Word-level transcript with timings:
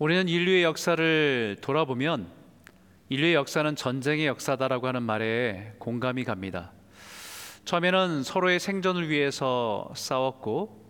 우리는 0.00 0.28
인류의 0.28 0.62
역사를 0.62 1.58
돌아보면 1.60 2.26
인류의 3.10 3.34
역사는 3.34 3.76
전쟁의 3.76 4.28
역사다라고 4.28 4.88
하는 4.88 5.02
말에 5.02 5.74
공감이 5.78 6.24
갑니다. 6.24 6.72
처음에는 7.66 8.22
서로의 8.22 8.60
생존을 8.60 9.10
위해서 9.10 9.92
싸웠고 9.94 10.82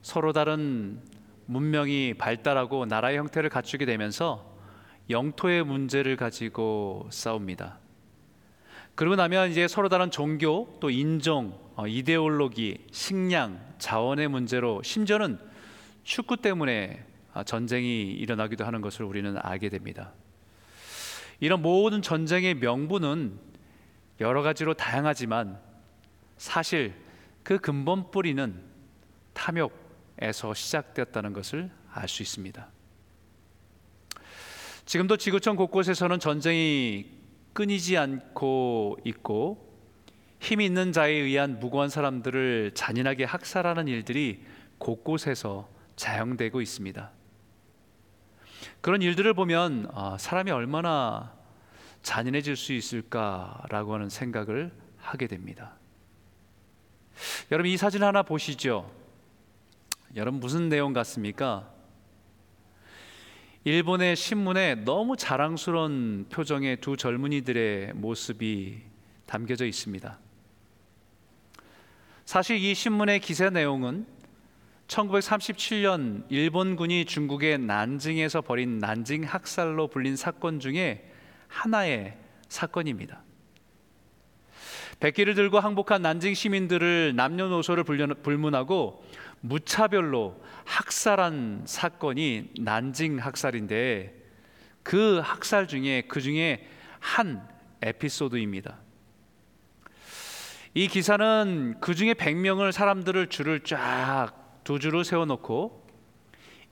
서로 0.00 0.32
다른 0.32 1.00
문명이 1.46 2.14
발달하고 2.14 2.86
나라의 2.86 3.18
형태를 3.18 3.50
갖추게 3.50 3.84
되면서 3.84 4.56
영토의 5.10 5.64
문제를 5.64 6.14
가지고 6.14 7.08
싸웁니다. 7.10 7.80
그러고 8.94 9.16
나면 9.16 9.50
이제 9.50 9.66
서로 9.66 9.88
다른 9.88 10.08
종교, 10.12 10.78
또 10.78 10.88
인종, 10.88 11.58
어, 11.74 11.88
이데올로기, 11.88 12.78
식량, 12.92 13.58
자원의 13.78 14.28
문제로 14.28 14.80
심지어는 14.84 15.40
축구 16.04 16.36
때문에 16.36 17.06
아, 17.06 17.11
전쟁이 17.46 18.12
일어나기도 18.12 18.64
하는 18.64 18.80
것을 18.80 19.04
우리는 19.04 19.36
알게 19.38 19.68
됩니다. 19.68 20.12
이런 21.40 21.62
모든 21.62 22.02
전쟁의 22.02 22.54
명분은 22.56 23.38
여러 24.20 24.42
가지로 24.42 24.74
다양하지만 24.74 25.58
사실 26.36 26.94
그 27.42 27.58
근본 27.58 28.10
뿌리는 28.10 28.62
탐욕에서 29.32 30.54
시작되었다는 30.54 31.32
것을 31.32 31.70
알 31.92 32.08
수 32.08 32.22
있습니다. 32.22 32.68
지금도 34.84 35.16
지구촌 35.16 35.56
곳곳에서는 35.56 36.18
전쟁이 36.18 37.06
끊이지 37.52 37.96
않고 37.96 38.98
있고 39.04 39.72
힘이 40.40 40.66
있는 40.66 40.92
자에 40.92 41.12
의한 41.12 41.60
무고한 41.60 41.88
사람들을 41.88 42.72
잔인하게 42.74 43.24
학살하는 43.24 43.88
일들이 43.88 44.44
곳곳에서 44.78 45.68
자영되고 45.96 46.60
있습니다. 46.60 47.10
그런 48.82 49.00
일들을 49.00 49.32
보면 49.32 49.88
아, 49.94 50.16
사람이 50.18 50.50
얼마나 50.50 51.32
잔인해질 52.02 52.56
수 52.56 52.72
있을까라고 52.72 53.94
하는 53.94 54.08
생각을 54.08 54.72
하게 54.98 55.28
됩니다. 55.28 55.76
여러분 57.52 57.70
이 57.70 57.76
사진 57.76 58.02
하나 58.02 58.24
보시죠. 58.24 58.90
여러분 60.16 60.40
무슨 60.40 60.68
내용 60.68 60.92
같습니까? 60.92 61.70
일본의 63.62 64.16
신문에 64.16 64.74
너무 64.74 65.16
자랑스러운 65.16 66.26
표정의 66.28 66.80
두 66.80 66.96
젊은이들의 66.96 67.92
모습이 67.94 68.82
담겨져 69.26 69.64
있습니다. 69.64 70.18
사실 72.24 72.56
이 72.56 72.74
신문의 72.74 73.20
기사 73.20 73.48
내용은 73.48 74.06
1937년 74.92 76.24
일본군이 76.28 77.06
중국의 77.06 77.58
난징에서 77.58 78.42
벌인 78.42 78.78
난징 78.78 79.24
학살로 79.24 79.88
불린 79.88 80.16
사건 80.16 80.60
중에 80.60 81.10
하나의 81.48 82.16
사건입니다. 82.48 83.22
백기를 85.00 85.34
들고 85.34 85.58
항복한 85.58 86.02
난징 86.02 86.34
시민들을 86.34 87.16
남녀노소를 87.16 87.84
불문하고 88.22 89.04
무차별로 89.40 90.40
학살한 90.64 91.62
사건이 91.64 92.50
난징 92.60 93.18
학살인데 93.18 94.14
그 94.82 95.20
학살 95.24 95.66
중에 95.66 96.02
그 96.06 96.20
중에 96.20 96.68
한 97.00 97.48
에피소드입니다. 97.80 98.78
이 100.74 100.86
기사는 100.86 101.76
그 101.80 101.94
중에 101.94 102.14
100명을 102.14 102.72
사람들을 102.72 103.28
줄을 103.28 103.60
쫙 103.60 104.41
두 104.64 104.78
줄을 104.78 105.04
세워놓고 105.04 105.82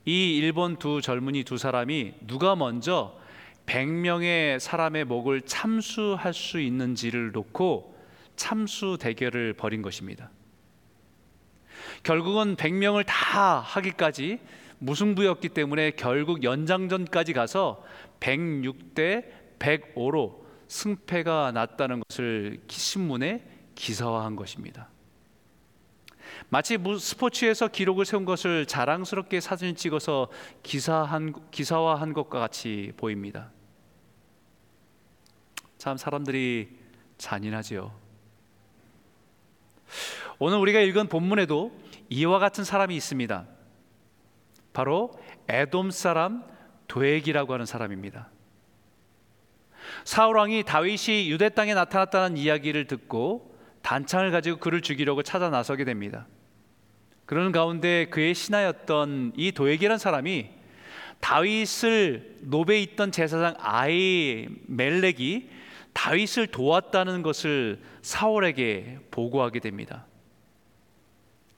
이 0.05 0.37
일본 0.37 0.77
두 0.77 1.01
젊은이 1.01 1.43
두 1.43 1.57
사람이 1.57 2.13
누가 2.27 2.55
먼저 2.55 3.19
100명의 3.65 4.59
사람의 4.59 5.05
목을 5.05 5.41
참수할 5.41 6.33
수 6.33 6.59
있는지를 6.59 7.31
놓고 7.31 7.95
참수 8.35 8.97
대결을 8.99 9.53
벌인 9.53 9.81
것입니다. 9.81 10.31
결국은 12.03 12.55
100명을 12.55 13.03
다 13.05 13.59
하기까지 13.59 14.39
무승부였기 14.79 15.49
때문에 15.49 15.91
결국 15.91 16.43
연장전까지 16.43 17.33
가서 17.33 17.83
106대 18.19 19.25
105로 19.59 20.41
승패가 20.67 21.51
났다는 21.51 22.01
것을 22.09 22.61
신문에 22.67 23.45
기사화한 23.75 24.35
것입니다. 24.35 24.90
마치 26.53 26.77
스포츠에서 26.99 27.69
기록을 27.69 28.03
세운 28.03 28.25
것을 28.25 28.65
자랑스럽게 28.65 29.39
사진을 29.39 29.73
찍어서 29.75 30.27
기사한, 30.63 31.33
기사화한 31.49 32.11
것과 32.11 32.39
같이 32.39 32.91
보입니다. 32.97 33.51
참 35.77 35.95
사람들이 35.95 36.77
잔인하지요. 37.17 37.93
오늘 40.39 40.57
우리가 40.57 40.81
읽은 40.81 41.07
본문에도 41.07 41.71
이와 42.09 42.39
같은 42.39 42.65
사람이 42.65 42.97
있습니다. 42.97 43.47
바로 44.73 45.13
에돔 45.47 45.91
사람 45.91 46.43
도액이라고 46.89 47.53
하는 47.53 47.65
사람입니다. 47.65 48.29
사울 50.03 50.35
왕이 50.35 50.65
다윗이 50.65 51.31
유대 51.31 51.47
땅에 51.47 51.73
나타났다는 51.73 52.35
이야기를 52.35 52.87
듣고 52.87 53.57
단창을 53.83 54.31
가지고 54.31 54.57
그를 54.57 54.81
죽이려고 54.81 55.23
찾아 55.23 55.49
나서게 55.49 55.85
됩니다. 55.85 56.27
그러는 57.31 57.53
가운데 57.53 58.07
그의 58.09 58.35
신하였던 58.35 59.35
이 59.37 59.53
도액이라는 59.53 59.97
사람이 59.97 60.49
다윗을 61.21 62.39
노베 62.41 62.81
있던 62.81 63.13
제사장 63.13 63.55
아이 63.57 64.49
멜렉이 64.67 65.47
다윗을 65.93 66.47
도왔다는 66.47 67.21
것을 67.21 67.79
사울에게 68.01 68.97
보고하게 69.11 69.61
됩니다. 69.61 70.07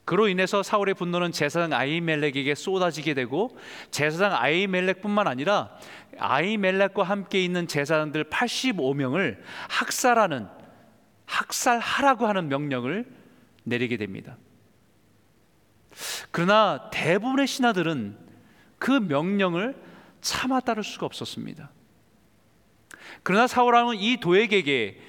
그로 0.05 0.27
인해서 0.27 0.61
사울의 0.61 0.93
분노는 0.93 1.31
제사장 1.31 1.73
아이멜렉에게 1.73 2.53
쏟아지게 2.53 3.15
되고 3.15 3.57
제사장 3.89 4.31
아이멜렉뿐만 4.31 5.27
아니라 5.27 5.75
아이멜렉과 6.19 7.01
함께 7.01 7.43
있는 7.43 7.67
제사장들 7.67 8.25
85명을 8.25 9.39
학살하는 9.69 10.45
학살하라고 11.25 12.27
하는 12.27 12.47
명령을 12.47 13.07
내리게 13.63 13.97
됩니다. 13.97 14.37
그러나 16.33 16.89
대부분의 16.91 17.45
신하들은 17.45 18.17
그 18.79 18.89
명령을 18.89 19.75
참아 20.21 20.61
따를 20.61 20.83
수가 20.83 21.05
없었습니다. 21.05 21.69
그러나 23.21 23.45
사울 23.45 23.75
왕은 23.75 23.97
이 23.97 24.17
도액에게 24.17 24.99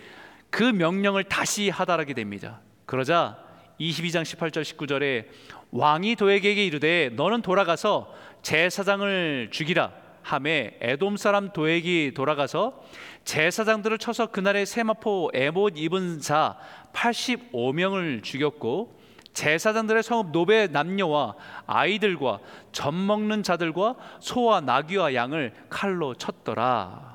그 0.51 0.62
명령을 0.62 1.25
다시 1.25 1.71
하달하게 1.71 2.12
됩니다. 2.12 2.61
그러자 2.85 3.39
22장 3.81 4.23
18절 4.23 4.62
19절에 4.65 5.29
왕이 5.71 6.17
도액에게 6.17 6.67
이르되 6.67 7.09
너는 7.15 7.41
돌아가서 7.41 8.15
제사장을 8.43 9.49
죽이라 9.51 9.93
함에 10.21 10.77
에돔 10.83 11.17
사람 11.17 11.55
도액이 11.55 12.12
돌아가서 12.15 12.85
제사장들을 13.25 13.97
쳐서 13.97 14.27
그날의 14.27 14.67
세마포 14.67 15.31
에못 15.33 15.79
입은 15.79 16.21
자 16.21 16.59
85명을 16.93 18.23
죽였고 18.23 19.04
제사장들의 19.34 20.03
성읍 20.03 20.31
노베 20.31 20.69
남녀와 20.69 21.34
아이들과 21.67 22.39
젖 22.72 22.93
먹는 22.93 23.43
자들과 23.43 23.97
소와 24.21 24.61
나귀와 24.61 25.15
양을 25.15 25.53
칼로 25.69 26.15
쳤더라. 26.15 27.15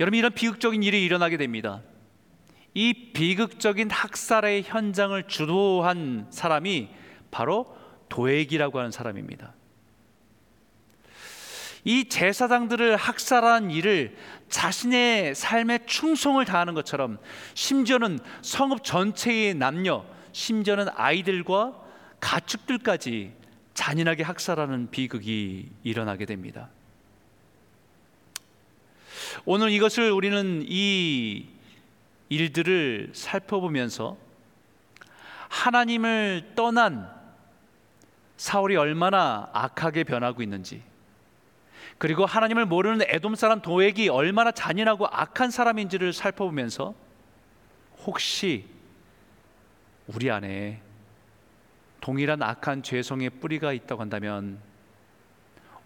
여러분 0.00 0.18
이런 0.18 0.32
비극적인 0.32 0.82
일이 0.82 1.04
일어나게 1.04 1.36
됩니다. 1.36 1.82
이 2.74 3.12
비극적인 3.12 3.90
학살의 3.90 4.62
현장을 4.62 5.22
주도한 5.28 6.26
사람이 6.30 6.88
바로 7.30 7.76
도액이라고 8.08 8.78
하는 8.78 8.90
사람입니다. 8.90 9.54
이 11.84 12.08
제사장들을 12.08 12.96
학살한 12.96 13.70
일을 13.70 14.16
자신의 14.48 15.34
삶에 15.34 15.80
충성을 15.86 16.42
다하는 16.44 16.74
것처럼 16.74 17.18
심지어는 17.54 18.18
성읍 18.42 18.84
전체의 18.84 19.54
남녀, 19.54 20.04
심지어는 20.38 20.86
아이들과 20.94 21.74
가축들까지 22.20 23.32
잔인하게 23.74 24.22
학살하는 24.22 24.88
비극이 24.92 25.68
일어나게 25.82 26.26
됩니다. 26.26 26.68
오늘 29.44 29.70
이것을 29.70 30.12
우리는 30.12 30.64
이 30.64 31.48
일들을 32.28 33.10
살펴보면서 33.14 34.16
하나님을 35.48 36.52
떠난 36.54 37.10
사울이 38.36 38.76
얼마나 38.76 39.50
악하게 39.52 40.04
변하고 40.04 40.42
있는지 40.42 40.82
그리고 41.98 42.26
하나님을 42.26 42.64
모르는 42.64 43.04
에돔 43.08 43.34
사람 43.34 43.60
도액이 43.60 44.08
얼마나 44.08 44.52
잔인하고 44.52 45.08
악한 45.10 45.50
사람인지를 45.50 46.12
살펴보면서 46.12 46.94
혹시 48.06 48.77
우리 50.08 50.30
안에 50.30 50.80
동일한 52.00 52.42
악한 52.42 52.82
죄성의 52.82 53.28
뿌리가 53.28 53.74
있다고 53.74 54.00
한다면 54.00 54.58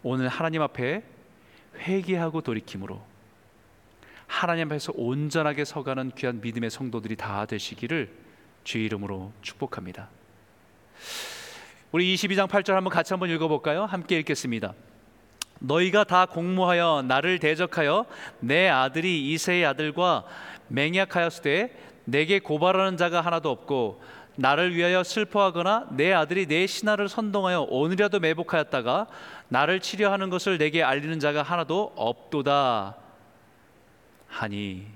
오늘 0.05 0.29
하나님 0.29 0.63
앞에 0.63 1.03
회개하고 1.77 2.41
돌이킴으로 2.43 3.03
하나님 4.29 4.69
앞에서 4.69 4.93
온전하게 4.95 5.65
서가는 5.65 6.13
귀한 6.13 6.41
믿음의 6.41 6.71
성도들이 6.71 7.17
다 7.17 7.47
되시기를 7.47 8.11
주의 8.63 8.85
이름으로 8.85 9.33
축복합니다. 9.43 10.09
우리 11.91 12.15
22장 12.15 12.49
8절 12.49 12.75
한번 12.75 12.93
같이 12.93 13.13
한번 13.13 13.29
읽어 13.29 13.49
볼까요? 13.49 13.87
함께 13.87 14.21
읽겠습니다. 14.21 14.73
너희가 15.59 16.05
다 16.05 16.27
공모하여 16.27 17.03
나를 17.09 17.41
대적하여 17.41 18.07
내 18.39 18.69
아들이 18.69 19.33
이세의 19.33 19.67
아들과 19.67 20.25
맹약하였을 20.69 21.92
내게 22.05 22.39
고발하는 22.39 22.97
자가 22.97 23.21
하나도 23.21 23.51
없고 23.51 24.03
나를 24.37 24.75
위하여 24.75 25.03
슬퍼하거나 25.03 25.89
내 25.91 26.13
아들이 26.13 26.47
내 26.47 26.67
신하를 26.67 27.09
선동하여 27.09 27.67
오늘이라도 27.69 28.19
매복하였다가 28.21 29.07
나를 29.49 29.81
치려하는 29.81 30.31
것을 30.31 30.59
내게 30.59 30.83
알리는 30.83 31.21
자가 31.21 31.43
하나도 31.43 31.93
없도다 31.97 32.97
하니 34.29 34.87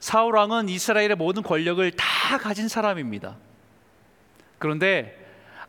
사울 0.00 0.36
왕은 0.36 0.68
이스라엘의 0.68 1.16
모든 1.16 1.42
권력을 1.42 1.90
다 1.92 2.38
가진 2.38 2.68
사람입니다. 2.68 3.36
그런데 4.58 5.18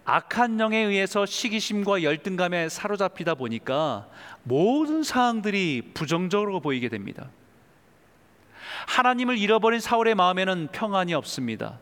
악한 0.05 0.59
영에 0.59 0.77
의해서 0.77 1.25
시기심과 1.25 2.03
열등감에 2.03 2.69
사로잡히다 2.69 3.35
보니까 3.35 4.07
모든 4.43 5.03
사항들이 5.03 5.91
부정적으로 5.93 6.59
보이게 6.59 6.89
됩니다. 6.89 7.29
하나님을 8.87 9.37
잃어버린 9.37 9.79
사울의 9.79 10.15
마음에는 10.15 10.69
평안이 10.71 11.13
없습니다. 11.13 11.79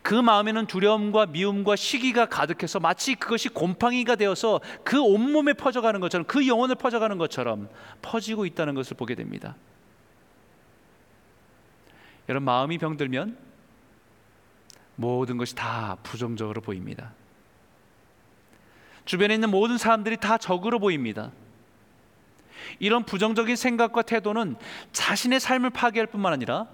그 0.00 0.14
마음에는 0.14 0.66
두려움과 0.66 1.26
미움과 1.26 1.76
시기가 1.76 2.26
가득해서 2.26 2.80
마치 2.80 3.14
그것이 3.14 3.48
곰팡이가 3.48 4.16
되어서 4.16 4.60
그 4.84 5.00
온몸에 5.00 5.52
퍼져가는 5.52 5.98
것처럼 6.00 6.26
그 6.26 6.46
영혼을 6.46 6.76
퍼져가는 6.76 7.16
것처럼 7.18 7.68
퍼지고 8.00 8.46
있다는 8.46 8.74
것을 8.74 8.96
보게 8.96 9.14
됩니다. 9.14 9.56
여러분 12.28 12.44
마음이 12.44 12.78
병들면 12.78 13.36
모든 14.96 15.36
것이 15.36 15.54
다 15.54 15.96
부정적으로 16.02 16.60
보입니다. 16.60 17.12
주변에 19.04 19.34
있는 19.34 19.50
모든 19.50 19.78
사람들이 19.78 20.18
다 20.18 20.38
적으로 20.38 20.78
보입니다. 20.78 21.32
이런 22.82 23.04
부정적인 23.04 23.54
생각과 23.54 24.02
태도는 24.02 24.56
자신의 24.90 25.38
삶을 25.38 25.70
파괴할 25.70 26.08
뿐만 26.08 26.32
아니라 26.32 26.66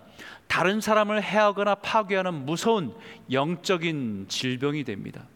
다른 0.47 0.81
사람을 0.81 1.23
해하거나 1.23 1.75
파괴하는 1.77 2.47
무서운 2.47 2.95
영적인 3.31 4.25
질병이 4.27 4.85
됩니다. 4.85 5.27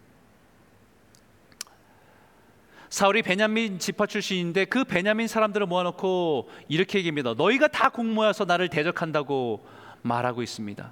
사울이 2.89 3.21
베냐민 3.21 3.77
지파 3.77 4.07
출신인데 4.07 4.65
그 4.65 4.83
베냐민 4.83 5.27
사람들을 5.27 5.67
모아놓고 5.67 6.49
이렇게 6.69 6.97
얘기합니다. 6.97 7.35
너희가 7.35 7.67
다 7.67 7.89
공모해서 7.89 8.45
나를 8.45 8.69
대적한다고 8.69 9.63
말하고 10.01 10.41
있습니다. 10.41 10.91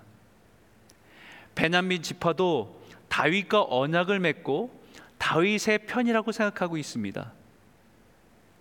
베냐민 1.56 2.04
지파도 2.04 2.80
다윗과 3.08 3.66
언약을 3.68 4.20
맺고 4.20 4.80
다윗의 5.18 5.88
편이라고 5.88 6.32
생각하고 6.32 6.78
있습니다. 6.78 7.34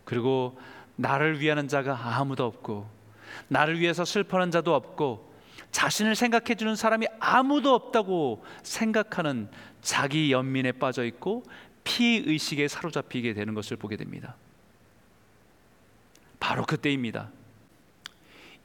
그리고 0.06 0.58
나를 1.00 1.40
위하는 1.40 1.66
자가 1.66 2.18
아무도 2.18 2.44
없고 2.44 2.86
나를 3.48 3.80
위해서 3.80 4.04
슬퍼하는 4.04 4.50
자도 4.50 4.74
없고 4.74 5.30
자신을 5.72 6.14
생각해 6.14 6.56
주는 6.56 6.76
사람이 6.76 7.06
아무도 7.18 7.74
없다고 7.74 8.44
생각하는 8.62 9.48
자기 9.80 10.30
연민에 10.30 10.72
빠져 10.72 11.04
있고 11.04 11.44
피의식에 11.84 12.68
사로잡히게 12.68 13.32
되는 13.32 13.54
것을 13.54 13.76
보게 13.76 13.96
됩니다. 13.96 14.36
바로 16.38 16.64
그때입니다. 16.64 17.30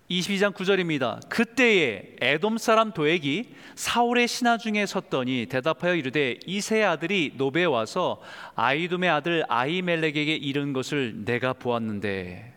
22장 0.10 0.54
9절입니다. 0.54 1.28
그때에 1.30 2.16
에돔 2.22 2.60
사람 2.60 2.92
도액이 2.92 3.56
사울의 3.74 4.28
신하 4.28 4.57
중에 4.57 4.86
섰더니 4.86 5.48
대답하여 5.50 5.96
이르되 5.96 6.38
이세 6.46 6.84
아들이 6.84 7.34
노베에 7.36 7.66
와서 7.66 8.22
아이돔의 8.54 9.10
아들 9.10 9.44
아이멜렉에게 9.50 10.36
이른 10.36 10.74
것을 10.74 11.25
내가 11.25 11.54
보았는데 11.54 12.54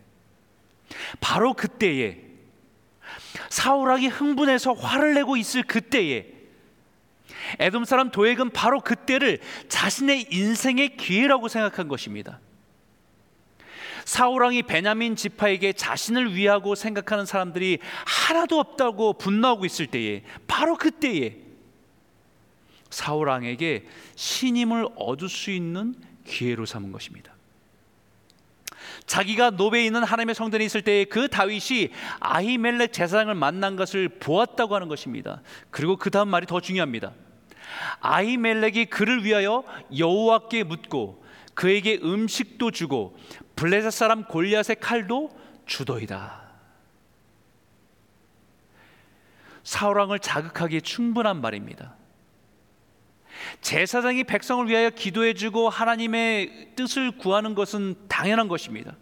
바로 1.20 1.54
그때에 1.54 2.18
사울왕이 3.48 4.08
흥분해서 4.08 4.74
화를 4.74 5.14
내고 5.14 5.38
있을 5.38 5.62
그때에 5.62 6.26
에돔 7.58 7.86
사람 7.86 8.10
도액은 8.10 8.50
바로 8.50 8.80
그때를 8.80 9.38
자신의 9.68 10.26
인생의 10.30 10.98
기회라고 10.98 11.48
생각한 11.48 11.88
것입니다. 11.88 12.40
사울 14.08 14.42
왕이 14.42 14.62
베냐민 14.62 15.16
지파에게 15.16 15.74
자신을 15.74 16.34
위하고 16.34 16.74
생각하는 16.74 17.26
사람들이 17.26 17.78
하나도 18.06 18.58
없다고 18.58 19.12
분노하고 19.18 19.66
있을 19.66 19.86
때에 19.86 20.22
바로 20.46 20.78
그때에 20.78 21.36
사울 22.88 23.28
왕에게 23.28 23.84
신임을 24.16 24.88
얻을 24.96 25.28
수 25.28 25.50
있는 25.50 25.94
기회로 26.24 26.64
삼은 26.64 26.90
것입니다. 26.90 27.34
자기가 29.04 29.50
노베에 29.50 29.84
있는 29.84 30.02
하나님의 30.02 30.34
성전에 30.34 30.64
있을 30.64 30.80
때에 30.80 31.04
그 31.04 31.28
다윗이 31.28 31.90
아히멜렉 32.20 32.94
제사장을 32.94 33.34
만난 33.34 33.76
것을 33.76 34.08
보았다고 34.08 34.74
하는 34.74 34.88
것입니다. 34.88 35.42
그리고 35.68 35.96
그 35.96 36.10
다음 36.10 36.28
말이 36.28 36.46
더 36.46 36.60
중요합니다. 36.60 37.12
아히멜렉이 38.00 38.86
그를 38.86 39.22
위하여 39.26 39.64
여호와께 39.94 40.64
묻고 40.64 41.28
그에게 41.52 41.98
음식도 42.02 42.70
주고 42.70 43.18
블레셋 43.58 43.90
사람 43.90 44.24
골리앗의 44.24 44.76
칼도 44.80 45.30
주도이다. 45.66 46.42
사울 49.64 49.98
왕을 49.98 50.20
자극하기에 50.20 50.80
충분한 50.80 51.40
말입니다. 51.40 51.96
제사장이 53.60 54.22
백성을 54.22 54.68
위하여 54.68 54.90
기도해 54.90 55.34
주고 55.34 55.68
하나님의 55.68 56.74
뜻을 56.76 57.18
구하는 57.18 57.56
것은 57.56 57.96
당연한 58.06 58.46
것입니다. 58.46 58.94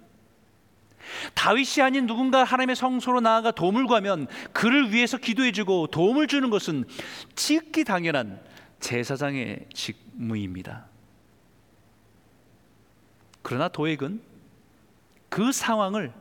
다윗이 1.35 1.83
아닌 1.83 2.07
누군가 2.07 2.43
하나님의 2.43 2.77
성소로 2.77 3.21
나아가 3.21 3.51
도움을 3.51 3.87
구하면 3.87 4.27
그를 4.55 4.91
위해서 4.91 5.19
기도해 5.19 5.53
주고 5.53 5.87
도움을 5.87 6.29
주는 6.29 6.49
것은 6.49 6.87
지극히 7.35 7.85
당연한 7.85 8.43
제사장의 8.81 9.67
직무입니다. 9.75 10.87
그러나 13.43 13.69
도액은 13.69 14.36
그 15.29 15.53
상황을 15.53 16.13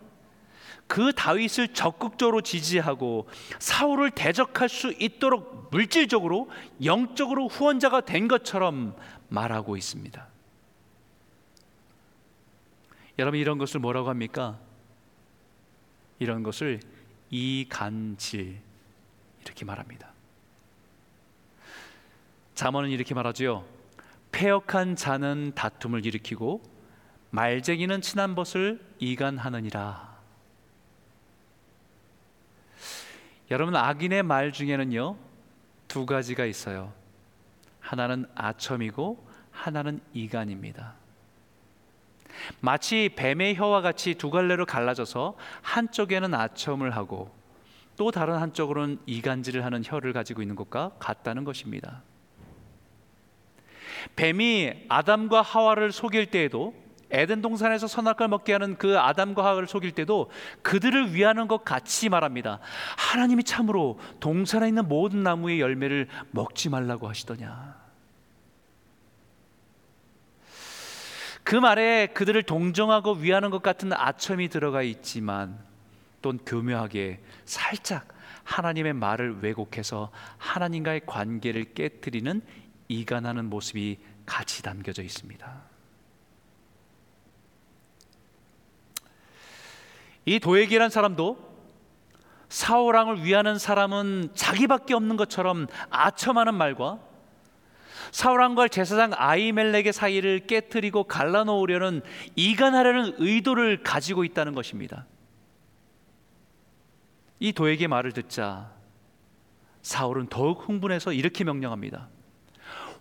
그 0.88 1.14
다윗을 1.14 1.70
적극적으로 1.70 2.42
지지하고 2.42 3.28
사울을 3.60 4.12
대적할 4.12 4.70
수 4.70 4.94
있도록 5.00 5.70
물질적으로 5.72 6.50
영적으로 6.84 7.48
후원자가 7.48 8.02
된 8.02 8.28
것처럼 8.28 8.96
말하고 9.30 9.78
있습니다. 9.78 10.28
여러분 13.18 13.40
이런 13.40 13.58
것을 13.58 13.80
뭐라고 13.80 14.10
합니까? 14.10 14.60
이런 16.20 16.44
것을 16.44 16.80
이간질 17.30 18.60
이렇게 19.44 19.66
말합니다. 19.66 20.12
잠언은 22.54 22.90
이렇게 22.90 23.14
말하죠. 23.14 23.66
폐역한 24.32 24.96
자는 24.96 25.54
다툼을 25.56 26.06
일으키고 26.06 26.75
말쟁이는 27.36 28.00
친한 28.00 28.34
벗을 28.34 28.80
이간하느니라. 29.00 30.16
여러분 33.52 33.76
악인의 33.76 34.24
말 34.24 34.54
중에는요 34.54 35.18
두 35.90 36.06
가지가 36.06 36.46
있어요. 36.46 36.94
하나는 37.82 38.26
아첨이고 38.36 39.28
하나는 39.52 40.00
이간입니다. 40.14 40.94
마치 42.62 43.10
뱀의 43.14 43.56
혀와 43.56 43.82
같이 43.82 44.14
두 44.16 44.30
갈래로 44.30 44.66
갈라져서 44.66 45.36
한쪽에는 45.62 46.34
아첨을 46.34 46.96
하고 46.96 47.36
또 47.98 48.12
다른 48.12 48.36
한쪽으로는 48.38 49.00
이간질을 49.06 49.66
하는 49.66 49.84
혀를 49.86 50.14
가지고 50.14 50.42
있는 50.42 50.56
것과 50.56 50.92
같다는 51.00 51.44
것입니다. 51.44 52.02
뱀이 54.16 54.86
아담과 54.88 55.42
하와를 55.42 55.92
속일 55.92 56.28
때에도 56.28 56.85
에덴 57.16 57.42
동산에서 57.42 57.88
선악과를 57.88 58.30
먹게 58.30 58.54
하는 58.54 58.78
그 58.78 59.00
아담과 59.00 59.44
하와를 59.44 59.68
속일 59.68 59.92
때도 59.94 60.30
그들을 60.62 61.14
위하는 61.14 61.48
것 61.48 61.64
같이 61.64 62.10
말합니다. 62.10 62.60
하나님이 62.98 63.44
참으로 63.44 64.00
동산에 64.20 64.68
있는 64.68 64.88
모든 64.88 65.24
나무의 65.24 65.60
열매를 65.60 66.08
먹지 66.32 66.70
말라고 66.70 67.08
하시더냐. 67.08 67.86
그 71.44 71.56
말에 71.56 72.08
그들을 72.08 72.42
동정하고 72.44 73.14
위하는 73.14 73.52
것 73.52 73.62
같은 73.62 73.94
아첨이 73.94 74.50
들어가 74.50 74.82
있지만 74.82 75.60
또 76.22 76.34
교묘하게 76.38 77.22
살짝 77.46 78.08
하나님의 78.44 78.94
말을 78.94 79.38
왜곡해서 79.42 80.12
하나님과의 80.38 81.02
관계를 81.06 81.74
깨뜨리는 81.76 82.42
이간하는 82.88 83.46
모습이 83.46 84.00
같이 84.26 84.64
담겨져 84.64 85.04
있습니다. 85.04 85.75
이 90.26 90.40
도액이란 90.40 90.90
사람도 90.90 91.38
사울 92.50 92.96
왕을 92.96 93.24
위하는 93.24 93.58
사람은 93.58 94.30
자기밖에 94.34 94.94
없는 94.94 95.18
것처럼 95.18 95.68
아첨하는 95.90 96.54
말과 96.54 97.00
사울 98.12 98.40
왕과 98.42 98.68
제사장 98.68 99.12
아이멜렉의 99.16 99.92
사이를 99.92 100.48
깨뜨리고 100.48 101.06
갈라놓으려는 101.06 102.02
이간하려는 102.36 103.16
의도를 103.18 103.84
가지고 103.84 104.24
있다는 104.24 104.54
것입니다. 104.54 105.06
이 107.40 107.52
도액의 107.52 107.88
말을 107.88 108.12
듣자 108.14 108.72
사울은 109.82 110.28
더욱 110.28 110.68
흥분해서 110.68 111.14
이렇게 111.14 111.44
명령합니다. 111.44 112.10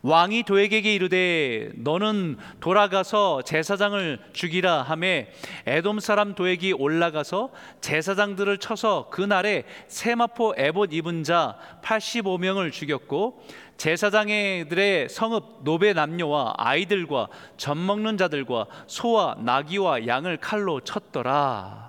왕이 0.04 0.42
도액에게 0.42 0.94
이르되 0.94 1.70
너는 1.76 2.36
돌아가서 2.60 3.40
제사장을 3.40 4.18
죽이라 4.34 4.82
하매 4.82 5.28
에돔 5.64 5.98
사람 6.00 6.34
도액이 6.34 6.74
올라가서 6.74 7.48
제사장들을 7.80 8.58
쳐서 8.58 9.08
그날에 9.08 9.64
세마포 9.88 10.56
에봇 10.58 10.92
입은 10.92 11.24
자 11.24 11.56
85명을 11.82 12.70
죽였고 12.70 13.42
제사장들의 13.78 15.08
성읍 15.08 15.64
노베 15.64 15.94
남녀와 15.94 16.52
아이들과 16.58 17.28
젖 17.56 17.74
먹는 17.74 18.18
자들과 18.18 18.66
소와 18.86 19.36
나귀와 19.40 20.06
양을 20.06 20.36
칼로 20.36 20.80
쳤더라. 20.80 21.83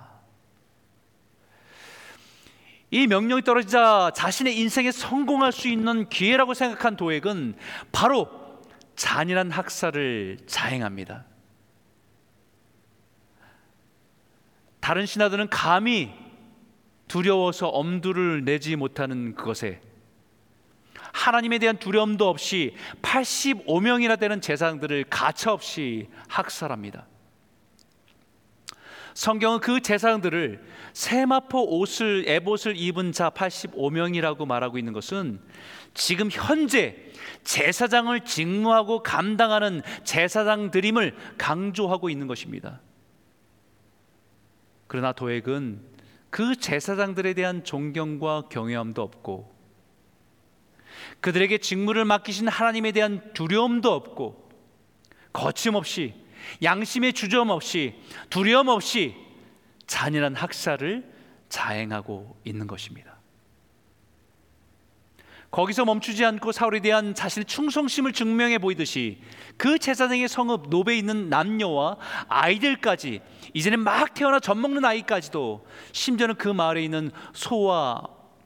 이 2.96 3.06
명령이 3.06 3.42
떨어지자 3.42 4.12
자신의 4.14 4.58
인생에 4.58 4.90
성공할 4.90 5.52
수 5.52 5.68
있는 5.68 6.08
기회라고 6.08 6.54
생각한 6.54 6.96
도액은 6.96 7.54
바로 7.92 8.26
잔인한 8.94 9.50
학살을 9.50 10.38
자행합니다. 10.46 11.26
다른 14.80 15.04
신하들은 15.04 15.50
감히 15.50 16.10
두려워서 17.06 17.68
엄두를 17.68 18.46
내지 18.46 18.76
못하는 18.76 19.34
그것에 19.34 19.82
하나님에 21.12 21.58
대한 21.58 21.76
두려움도 21.76 22.26
없이 22.26 22.74
85명이나 23.02 24.18
되는 24.18 24.40
제사장들을 24.40 25.04
가차없이 25.10 26.08
학살합니다. 26.28 27.06
성경은 29.16 29.60
그 29.60 29.80
제사장들을 29.80 30.62
세마포 30.92 31.78
옷을 31.78 32.24
에봇을 32.28 32.76
입은 32.76 33.12
자 33.12 33.30
85명이라고 33.30 34.46
말하고 34.46 34.76
있는 34.76 34.92
것은 34.92 35.40
지금 35.94 36.28
현재 36.30 36.94
제사장을 37.42 38.20
직무하고 38.26 39.02
감당하는 39.02 39.80
제사장들임을 40.04 41.16
강조하고 41.38 42.10
있는 42.10 42.26
것입니다. 42.26 42.82
그러나 44.86 45.12
도액은 45.12 45.80
그 46.28 46.54
제사장들에 46.54 47.32
대한 47.32 47.64
존경과 47.64 48.48
경외함도 48.50 49.00
없고 49.00 49.50
그들에게 51.20 51.56
직무를 51.56 52.04
맡기신 52.04 52.48
하나님에 52.48 52.92
대한 52.92 53.32
두려움도 53.32 53.90
없고 53.90 54.50
거침없이 55.32 56.25
양심의 56.62 57.12
주저함 57.12 57.50
없이 57.50 57.94
두려움 58.30 58.68
없이 58.68 59.14
잔인한 59.86 60.34
학살을 60.34 61.12
자행하고 61.48 62.40
있는 62.44 62.66
것입니다. 62.66 63.16
거기서 65.50 65.84
멈추지 65.84 66.24
않고 66.24 66.52
사울에 66.52 66.80
대한 66.80 67.14
자신의 67.14 67.46
충성심을 67.46 68.12
증명해 68.12 68.58
보이듯이 68.58 69.22
그 69.56 69.78
제사장의 69.78 70.28
성읍 70.28 70.68
노베에 70.68 70.98
있는 70.98 71.30
남녀와 71.30 71.96
아이들까지 72.28 73.20
이제는 73.54 73.80
막 73.80 74.12
태어나 74.12 74.38
젖 74.40 74.54
먹는 74.54 74.84
아이까지도 74.84 75.66
심지어는 75.92 76.34
그 76.34 76.48
마을에 76.48 76.84
있는 76.84 77.10
소와 77.32 78.02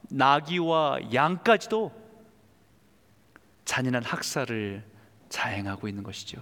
나귀와 0.09 1.13
양까지도 1.13 1.91
잔인한 3.65 4.03
학살을 4.03 4.85
자행하고 5.29 5.87
있는 5.87 6.03
것이죠. 6.03 6.41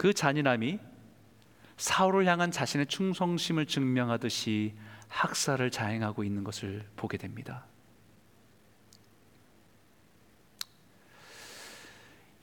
그 0.00 0.14
잔인함이 0.14 0.78
사울을 1.76 2.26
향한 2.26 2.50
자신의 2.50 2.86
충성심을 2.86 3.66
증명하듯이 3.66 4.72
학살을 5.08 5.70
자행하고 5.70 6.24
있는 6.24 6.42
것을 6.42 6.88
보게 6.96 7.18
됩니다. 7.18 7.66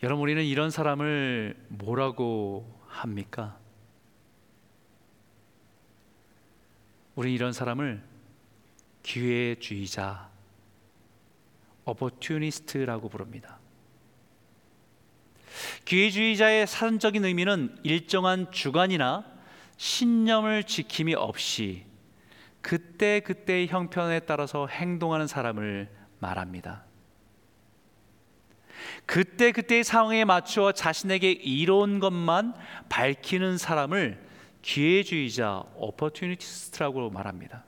여러분 0.03 0.21
우리는 0.21 0.43
이런 0.43 0.69
사람을 0.69 1.55
뭐라고 1.69 2.79
합니까? 2.89 3.57
우리 7.15 7.33
이런 7.33 7.53
사람을 7.53 8.03
기회주의자, 9.01 10.29
어버튜니스트라고 11.85 13.09
부릅니다. 13.09 13.56
기회주의자의 15.85 16.67
사전적인 16.67 17.25
의미는 17.25 17.77
일정한 17.83 18.51
주관이나 18.51 19.25
신념을 19.77 20.63
지킴이 20.63 21.15
없이 21.15 21.85
그때 22.61 23.19
그때의 23.21 23.67
형편에 23.67 24.21
따라서 24.21 24.67
행동하는 24.67 25.27
사람을 25.27 25.89
말합니다. 26.19 26.83
그때 29.05 29.51
그때의 29.51 29.83
상황에 29.83 30.25
맞추어 30.25 30.71
자신에게 30.71 31.31
이로운 31.31 31.99
것만 31.99 32.53
밝히는 32.89 33.57
사람을 33.57 34.25
기회주의자, 34.61 35.63
오퍼튜니티스트라고 35.75 37.09
말합니다. 37.09 37.63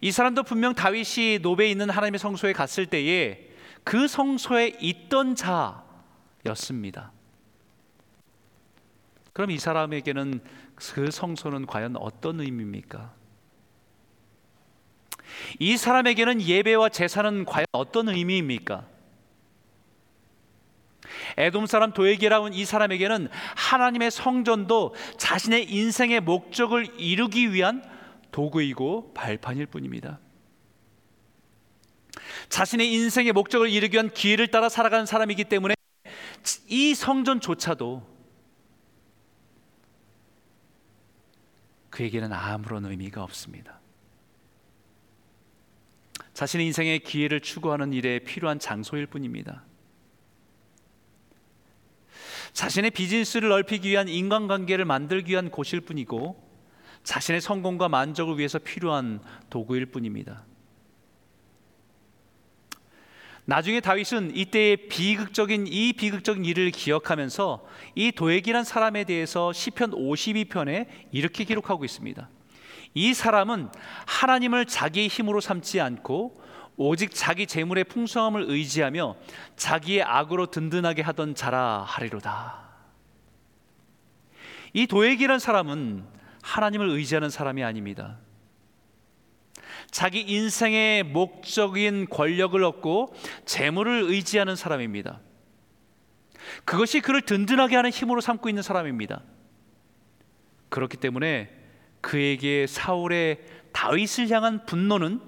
이 0.00 0.12
사람도 0.12 0.44
분명 0.44 0.74
다윗이 0.74 1.40
노베에 1.42 1.70
있는 1.70 1.90
하나님의 1.90 2.18
성소에 2.18 2.52
갔을 2.52 2.86
때에 2.86 3.48
그 3.88 4.06
성소에 4.06 4.76
있던 4.82 5.34
자였습니다. 6.44 7.10
그럼 9.32 9.50
이 9.50 9.58
사람에게는 9.58 10.40
그 10.74 11.10
성소는 11.10 11.64
과연 11.64 11.96
어떤 11.96 12.38
의미입니까? 12.40 13.14
이 15.58 15.78
사람에게는 15.78 16.42
예배와 16.42 16.90
제사는 16.90 17.46
과연 17.46 17.64
어떤 17.72 18.10
의미입니까? 18.10 18.86
에돔 21.38 21.64
사람 21.64 21.94
도에게라운 21.94 22.52
이 22.52 22.66
사람에게는 22.66 23.30
하나님의 23.56 24.10
성전도 24.10 24.94
자신의 25.16 25.72
인생의 25.72 26.20
목적을 26.20 27.00
이루기 27.00 27.54
위한 27.54 27.82
도구이고 28.32 29.14
발판일 29.14 29.64
뿐입니다. 29.64 30.18
자신의 32.48 32.92
인생의 32.92 33.32
목적을 33.32 33.70
이루기 33.70 33.94
위한 33.94 34.10
기회를 34.10 34.48
따라 34.48 34.68
살아가는 34.68 35.06
사람이기 35.06 35.44
때문에 35.44 35.74
이 36.68 36.94
성전조차도 36.94 38.18
그에게는 41.90 42.32
아무런 42.32 42.84
의미가 42.84 43.22
없습니다. 43.22 43.80
자신의 46.34 46.66
인생의 46.66 47.00
기회를 47.00 47.40
추구하는 47.40 47.92
일에 47.92 48.20
필요한 48.20 48.60
장소일 48.60 49.06
뿐입니다. 49.06 49.64
자신의 52.52 52.92
비즈니스를 52.92 53.48
넓히기 53.48 53.88
위한 53.88 54.08
인간관계를 54.08 54.84
만들기 54.84 55.32
위한 55.32 55.50
곳일 55.50 55.80
뿐이고 55.80 56.48
자신의 57.02 57.40
성공과 57.40 57.88
만족을 57.88 58.38
위해서 58.38 58.58
필요한 58.58 59.20
도구일 59.50 59.86
뿐입니다. 59.86 60.44
나중에 63.48 63.80
다윗은 63.80 64.36
이때의 64.36 64.88
비극적인 64.88 65.68
이 65.68 65.94
비극적인 65.94 66.44
일을 66.44 66.70
기억하면서 66.70 67.64
이 67.94 68.12
도액이란 68.12 68.62
사람에 68.62 69.04
대해서 69.04 69.54
시편 69.54 69.92
52편에 69.92 70.86
이렇게 71.12 71.44
기록하고 71.44 71.86
있습니다. 71.86 72.28
이 72.92 73.14
사람은 73.14 73.70
하나님을 74.04 74.66
자기의 74.66 75.08
힘으로 75.08 75.40
삼지 75.40 75.80
않고 75.80 76.38
오직 76.76 77.14
자기 77.14 77.46
재물의 77.46 77.84
풍성함을 77.84 78.50
의지하며 78.50 79.16
자기의 79.56 80.02
악으로 80.02 80.50
든든하게 80.50 81.00
하던 81.00 81.34
자라 81.34 81.84
하리로다. 81.86 82.68
이 84.74 84.86
도액이란 84.86 85.38
사람은 85.38 86.04
하나님을 86.42 86.90
의지하는 86.90 87.30
사람이 87.30 87.64
아닙니다. 87.64 88.18
자기 89.90 90.20
인생의 90.20 91.02
목적인 91.04 92.06
권력을 92.10 92.62
얻고 92.62 93.14
재물을 93.44 94.04
의지하는 94.04 94.56
사람입니다. 94.56 95.20
그것이 96.64 97.00
그를 97.00 97.22
든든하게 97.22 97.76
하는 97.76 97.90
힘으로 97.90 98.20
삼고 98.20 98.48
있는 98.48 98.62
사람입니다. 98.62 99.22
그렇기 100.68 100.96
때문에 100.98 101.50
그에게 102.00 102.66
사울의 102.66 103.40
다윗을 103.72 104.30
향한 104.30 104.64
분노는 104.66 105.20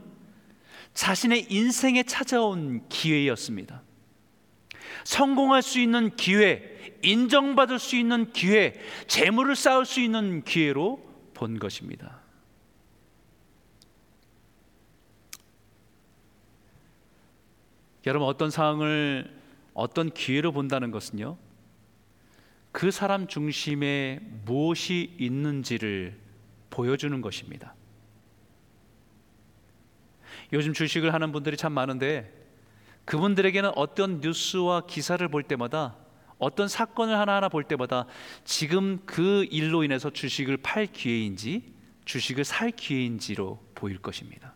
자신의 0.94 1.46
인생에 1.50 2.02
찾아온 2.02 2.86
기회였습니다. 2.88 3.82
성공할 5.04 5.62
수 5.62 5.80
있는 5.80 6.14
기회, 6.16 6.98
인정받을 7.02 7.78
수 7.78 7.96
있는 7.96 8.32
기회, 8.32 8.74
재물을 9.06 9.56
쌓을 9.56 9.86
수 9.86 10.00
있는 10.00 10.42
기회로 10.44 11.00
본 11.34 11.58
것입니다. 11.58 12.19
여러분 18.06 18.28
어떤 18.28 18.50
상황을 18.50 19.30
어떤 19.74 20.10
기회로 20.10 20.52
본다는 20.52 20.90
것은요. 20.90 21.36
그 22.72 22.90
사람 22.90 23.26
중심에 23.26 24.20
무엇이 24.44 25.16
있는지를 25.18 26.16
보여주는 26.70 27.20
것입니다. 27.20 27.74
요즘 30.52 30.72
주식을 30.72 31.12
하는 31.12 31.32
분들이 31.32 31.56
참 31.56 31.72
많은데 31.72 32.32
그분들에게는 33.04 33.72
어떤 33.76 34.20
뉴스와 34.20 34.86
기사를 34.86 35.26
볼 35.28 35.42
때마다 35.42 35.96
어떤 36.38 36.68
사건을 36.68 37.18
하나하나 37.18 37.48
볼 37.48 37.64
때마다 37.64 38.06
지금 38.44 39.00
그 39.04 39.44
일로 39.50 39.84
인해서 39.84 40.10
주식을 40.10 40.58
팔 40.58 40.86
기회인지 40.86 41.74
주식을 42.04 42.44
살 42.44 42.70
기회인지로 42.70 43.62
보일 43.74 43.98
것입니다. 43.98 44.54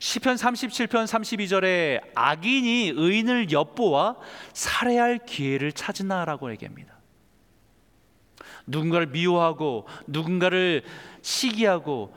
시편 0.00 0.36
37편 0.36 1.04
32절에 1.04 2.00
악인이 2.14 2.94
의인을 2.96 3.52
엿보아 3.52 4.16
살해할 4.54 5.20
기회를 5.26 5.72
찾으나라고 5.72 6.50
얘기합니다. 6.52 6.94
누군가를 8.66 9.08
미워하고 9.08 9.86
누군가를 10.06 10.84
시기하고 11.20 12.14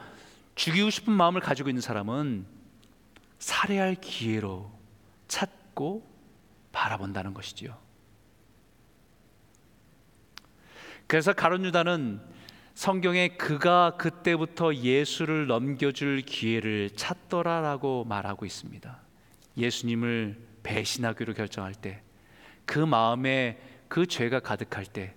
죽이고 0.56 0.90
싶은 0.90 1.12
마음을 1.12 1.42
가지고 1.42 1.70
있는 1.70 1.82
사람은 1.82 2.46
살해할 3.40 3.96
기회로 3.96 4.72
찾고 5.28 6.08
바라본다는 6.72 7.34
것이지요. 7.34 7.78
그래서 11.08 11.34
가론 11.34 11.66
유다는 11.66 12.22
성경에 12.74 13.30
그가 13.30 13.98
그때부터 13.98 14.74
예수를 14.74 15.48
넘겨줄 15.48 16.22
기회를 16.22 16.90
찾더라라고 16.96 18.04
말하고 18.06 18.46
있습니다. 18.46 19.00
예수님을 19.58 20.38
배신하기로 20.64 21.34
결정할 21.34 21.76
때, 21.76 22.02
그 22.66 22.80
마음에 22.80 23.60
그 23.88 24.08
죄가 24.08 24.40
가득할 24.40 24.86
때, 24.86 25.14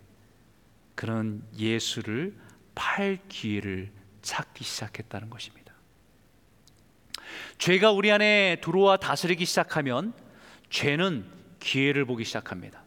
그는 0.95 1.43
예수를 1.57 2.37
팔 2.75 3.19
기회를 3.29 3.91
찾기 4.21 4.65
시작했다는 4.65 5.31
것입니다. 5.31 5.73
죄가 7.59 7.93
우리 7.93 8.13
안에 8.13 8.59
들어와 8.63 8.97
다스리기 8.97 9.47
시작하면 9.47 10.13
죄는 10.69 11.25
기회를 11.61 12.05
보기 12.05 12.25
시작합니다. 12.25 12.86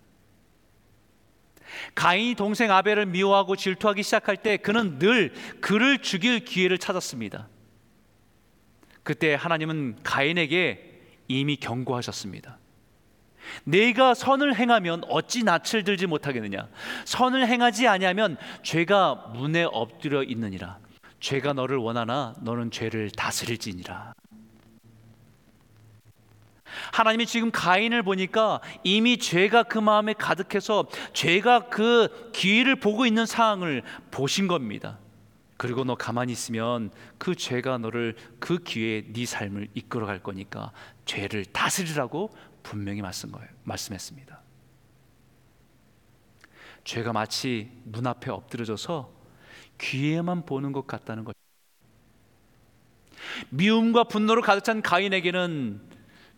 가인이 1.96 2.36
동생 2.36 2.72
아벨을 2.72 3.06
미워하고 3.06 3.56
질투하기 3.56 4.04
시작할 4.04 4.38
때 4.38 4.58
그는 4.58 5.00
늘 5.00 5.34
그를 5.62 6.00
죽일 6.00 6.44
기회를 6.46 6.78
찾았습니다. 6.78 7.48
그때 9.04 9.34
하나님은 9.34 10.00
가인에게 10.04 11.02
이미 11.28 11.56
경고하셨습니다. 11.56 12.58
내가 13.64 14.14
선을 14.14 14.56
행하면 14.56 15.04
어찌 15.10 15.44
낯을 15.44 15.84
들지 15.84 16.06
못하겠느냐? 16.06 16.68
선을 17.06 17.48
행하지 17.48 17.88
아니하면 17.88 18.38
죄가 18.64 19.32
문에 19.34 19.64
엎드려 19.64 20.24
있느니라. 20.24 20.78
죄가 21.20 21.54
너를 21.54 21.78
원하나 21.78 22.36
너는 22.42 22.72
죄를 22.72 23.10
다스릴지니라. 23.12 24.14
하나님이 26.94 27.26
지금 27.26 27.52
가인을 27.52 28.04
보니까 28.04 28.62
이미 28.84 29.18
죄가 29.18 29.64
그 29.64 29.78
마음에 29.78 30.14
가득해서 30.14 30.88
죄가 31.14 31.70
그 31.70 32.32
기회를 32.34 32.76
보고 32.76 33.06
있는 33.06 33.26
상황을 33.26 33.84
보신 34.12 34.48
겁니다. 34.48 35.00
그리고 35.58 35.84
너 35.84 35.96
가만히 35.96 36.32
있으면 36.32 36.90
그 37.18 37.36
죄가 37.36 37.80
너를 37.80 38.16
그 38.40 38.60
기회에 38.60 39.12
네 39.12 39.26
삶을 39.26 39.68
이끌어 39.74 40.06
갈 40.06 40.24
거니까 40.24 40.72
죄를 41.06 41.44
다스리라고 41.46 42.30
분명히 42.64 43.02
말씀 43.02 43.32
거예요. 43.32 43.50
말씀했습니다. 43.64 44.40
죄가 46.86 47.12
마치 47.12 47.72
문 47.84 48.08
앞에 48.08 48.32
엎드려져서 48.32 49.12
귀에만 49.80 50.46
보는 50.46 50.72
것 50.72 50.88
같다는 50.88 51.24
것. 51.26 51.36
미움과 53.50 54.06
분노로 54.06 54.42
가득 54.42 54.64
찬 54.64 54.82
가인에게는 54.82 55.82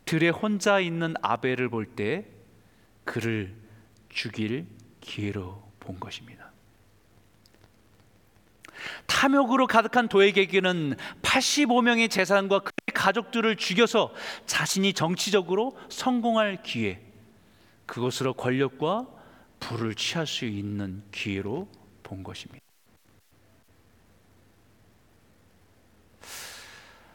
들에 0.06 0.30
혼자 0.30 0.80
있는 0.80 1.14
아벨을 1.22 1.70
볼 1.70 1.96
때 1.96 2.26
그를 3.06 3.54
죽일 4.10 4.66
기회로 5.00 5.62
본 5.80 6.00
것입니다. 6.00 6.52
탐욕으로 9.06 9.68
가득한 9.68 10.08
도에게는 10.08 10.96
85명의 11.22 12.10
재산과 12.10 12.60
그의 12.60 12.94
가족들을 12.94 13.56
죽여서 13.58 14.14
자신이 14.46 14.94
정치적으로 14.94 15.78
성공할 15.90 16.64
기회, 16.64 17.02
그것으로 17.86 18.34
권력과 18.34 19.08
부를 19.60 19.94
취할 19.96 20.26
수 20.26 20.46
있는 20.46 21.04
기회로 21.12 21.68
본 22.04 22.24
것입니다. 22.24 22.66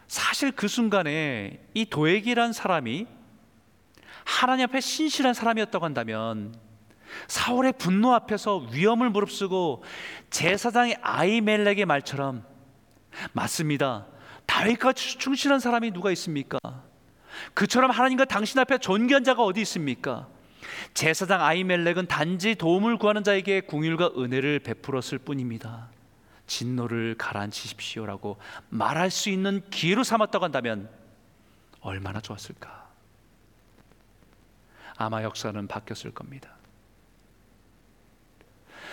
사실 0.09 0.53
그 0.53 0.69
순간에 0.69 1.61
이 1.75 1.85
도액이란 1.87 2.53
사람이 2.53 3.07
하나님 4.25 4.65
앞에 4.65 4.81
신실한 4.81 5.35
사람이었다고 5.35 5.85
한다면 5.85 6.55
사울의 7.29 7.75
분노 7.79 8.13
앞에서 8.13 8.59
위험을 8.73 9.11
무릅쓰고 9.11 9.85
제사장의 10.31 10.99
아이멜렉의 11.01 11.87
말처럼 11.87 12.45
맞습니다. 13.33 14.07
다윗과 14.47 14.93
충실한 14.93 15.61
사람이 15.61 15.93
누가 15.93 16.11
있습니까? 16.13 16.59
그처럼 17.55 17.91
하나님과 17.91 18.25
당신 18.25 18.59
앞에 18.61 18.79
존귀한 18.79 19.25
자가 19.25 19.43
어디 19.43 19.61
있습니까? 19.63 20.29
제사장 20.95 21.43
아이멜렉은 21.43 22.07
단지 22.07 22.55
도움을 22.55 22.99
구하는 22.99 23.23
자에게 23.23 23.63
궁율과 23.63 24.13
은혜를 24.17 24.61
베풀었을 24.61 25.19
뿐입니다. 25.19 25.89
진노를 26.47 27.17
가라앉히십시오라고 27.19 28.39
말할 28.69 29.11
수 29.11 29.31
있는 29.31 29.63
기회로 29.71 30.05
삼았다고 30.05 30.45
한다면 30.45 30.89
얼마나 31.81 32.21
좋았을까? 32.21 32.87
아마 34.97 35.23
역사는 35.23 35.67
바뀌었을 35.67 36.13
겁니다. 36.13 36.57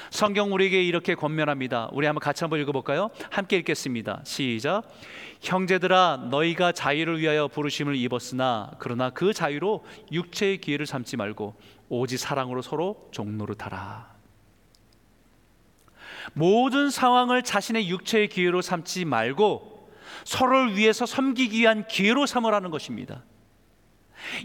성경 0.09 0.53
우리에게 0.53 0.83
이렇게 0.83 1.15
권면합니다. 1.15 1.89
우리 1.91 2.05
한번 2.05 2.19
같이 2.19 2.43
한번 2.43 2.59
읽어볼까요? 2.59 3.09
함께 3.31 3.57
읽겠습니다. 3.57 4.21
시작. 4.25 4.83
형제들아, 5.41 6.27
너희가 6.29 6.71
자유를 6.71 7.19
위하여 7.19 7.47
부르심을 7.47 7.95
입었으나 7.95 8.71
그러나 8.77 9.09
그 9.09 9.33
자유로 9.33 9.83
육체의 10.11 10.59
기회를 10.59 10.85
삼지 10.85 11.17
말고 11.17 11.55
오직 11.89 12.17
사랑으로 12.17 12.61
서로 12.61 13.09
종노릇하라. 13.11 14.12
모든 16.33 16.89
상황을 16.89 17.43
자신의 17.43 17.89
육체의 17.89 18.29
기회로 18.29 18.61
삼지 18.61 19.05
말고 19.05 19.91
서로를 20.23 20.77
위해서 20.77 21.05
섬기기 21.05 21.59
위한 21.59 21.85
기회로 21.87 22.25
삼으라는 22.25 22.71
것입니다. 22.71 23.23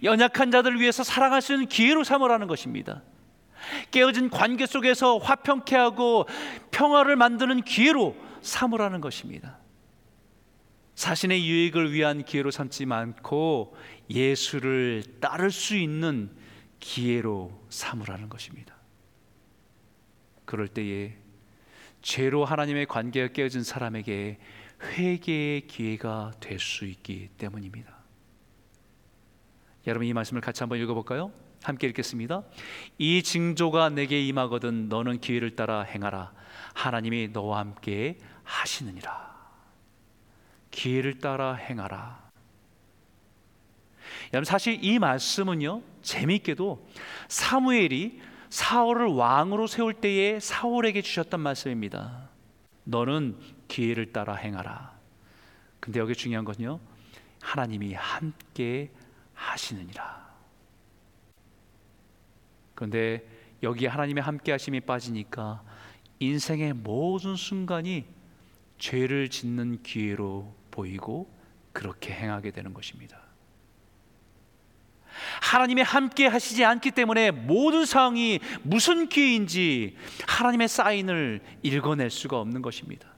연약한 0.02 0.50
자들을 0.50 0.80
위해서 0.80 1.04
사랑할 1.04 1.40
수 1.40 1.52
있는 1.52 1.68
기회로 1.68 2.04
삼으라는 2.04 2.48
것입니다. 2.48 3.02
깨어진 3.90 4.30
관계 4.30 4.66
속에서 4.66 5.18
화평케 5.18 5.76
하고 5.76 6.26
평화를 6.70 7.16
만드는 7.16 7.62
기회로 7.62 8.16
삼으라는 8.42 9.00
것입니다. 9.00 9.58
자신의 10.94 11.46
유익을 11.46 11.92
위한 11.92 12.24
기회로 12.24 12.50
삼지 12.50 12.86
않고 12.88 13.76
예수를 14.10 15.04
따를 15.20 15.52
수 15.52 15.76
있는 15.76 16.30
기회로 16.80 17.66
삼으라는 17.68 18.28
것입니다. 18.28 18.74
그럴 20.44 20.66
때에 20.66 21.16
죄로 22.02 22.44
하나님의 22.44 22.86
관계가 22.86 23.32
깨어진 23.32 23.62
사람에게 23.62 24.38
회개의 24.82 25.66
기회가 25.66 26.32
될 26.40 26.58
수 26.58 26.84
있기 26.84 27.28
때문입니다. 27.38 27.96
여러분 29.86 30.06
이 30.06 30.12
말씀을 30.12 30.40
같이 30.40 30.62
한번 30.62 30.78
읽어볼까요? 30.78 31.32
함께 31.62 31.88
읽겠습니다. 31.88 32.42
이 32.98 33.22
징조가 33.22 33.90
내게 33.90 34.24
임하거든 34.26 34.88
너는 34.88 35.20
기회를 35.20 35.56
따라 35.56 35.82
행하라. 35.82 36.32
하나님이 36.74 37.28
너와 37.32 37.58
함께 37.58 38.18
하시느니라. 38.44 39.36
기회를 40.70 41.18
따라 41.18 41.54
행하라. 41.54 42.28
여러분 44.32 44.44
사실 44.44 44.78
이 44.84 44.98
말씀은요 44.98 45.82
재미있게도 46.02 46.86
사무엘이 47.28 48.20
사울을 48.50 49.06
왕으로 49.06 49.66
세울 49.66 49.94
때에 49.94 50.40
사울에게 50.40 51.02
주셨던 51.02 51.40
말씀입니다. 51.40 52.30
너는 52.84 53.36
기회를 53.68 54.12
따라 54.12 54.34
행하라. 54.34 54.96
근데 55.80 56.00
여기 56.00 56.14
중요한 56.14 56.44
건요. 56.44 56.80
하나님이 57.40 57.94
함께 57.94 58.90
하시느니라. 59.34 60.28
그런데 62.74 63.28
여기 63.62 63.86
하나님의 63.86 64.22
함께 64.22 64.52
하심이 64.52 64.80
빠지니까 64.80 65.62
인생의 66.20 66.72
모든 66.74 67.36
순간이 67.36 68.06
죄를 68.78 69.28
짓는 69.28 69.82
기회로 69.82 70.54
보이고 70.70 71.32
그렇게 71.72 72.12
행하게 72.12 72.52
되는 72.52 72.72
것입니다. 72.72 73.27
하나님의 75.48 75.82
함께 75.82 76.26
하시지 76.26 76.62
않기 76.62 76.90
때문에 76.90 77.30
모든 77.30 77.86
상황이 77.86 78.38
무슨 78.62 79.08
기회인지 79.08 79.96
하나님의 80.26 80.68
사인을 80.68 81.40
읽어낼 81.62 82.10
수가 82.10 82.38
없는 82.38 82.60
것입니다. 82.60 83.08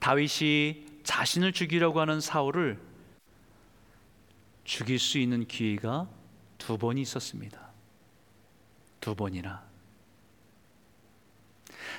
다윗이 0.00 0.86
자신을 1.04 1.52
죽이려고 1.52 2.00
하는 2.00 2.20
사울을 2.20 2.80
죽일 4.64 4.98
수 4.98 5.18
있는 5.18 5.46
기회가 5.46 6.08
두 6.58 6.76
번이 6.76 7.00
있었습니다. 7.02 7.70
두 9.00 9.14
번이나. 9.14 9.62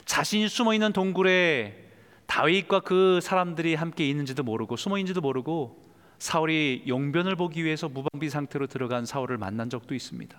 자신이 0.03 0.49
숨어 0.49 0.73
있는 0.73 0.91
동굴에 0.91 1.91
다윗과 2.25 2.81
그 2.81 3.21
사람들이 3.21 3.75
함께 3.75 4.09
있는지도 4.09 4.43
모르고 4.43 4.75
숨어 4.75 4.97
있는지도 4.97 5.21
모르고 5.21 5.84
사울이 6.19 6.83
용변을 6.87 7.35
보기 7.35 7.63
위해서 7.63 7.89
무방비 7.89 8.29
상태로 8.29 8.67
들어간 8.67 9.05
사울을 9.05 9.37
만난 9.37 9.69
적도 9.69 9.93
있습니다. 9.95 10.37